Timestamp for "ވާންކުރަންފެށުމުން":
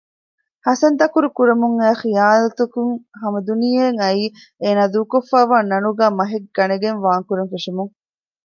7.03-7.93